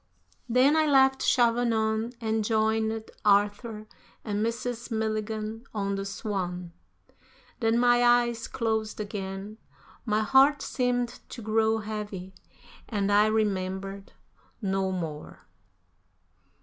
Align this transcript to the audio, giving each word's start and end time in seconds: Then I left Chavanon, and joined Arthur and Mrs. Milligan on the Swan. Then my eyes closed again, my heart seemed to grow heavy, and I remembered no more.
Then 0.49 0.75
I 0.75 0.87
left 0.87 1.21
Chavanon, 1.21 2.13
and 2.19 2.43
joined 2.43 3.11
Arthur 3.23 3.85
and 4.25 4.43
Mrs. 4.43 4.89
Milligan 4.89 5.63
on 5.75 5.93
the 5.93 6.05
Swan. 6.07 6.73
Then 7.59 7.77
my 7.77 8.03
eyes 8.03 8.47
closed 8.47 8.99
again, 8.99 9.59
my 10.03 10.21
heart 10.21 10.63
seemed 10.63 11.19
to 11.29 11.43
grow 11.43 11.77
heavy, 11.77 12.33
and 12.89 13.11
I 13.11 13.27
remembered 13.27 14.13
no 14.59 14.91
more. 14.91 15.45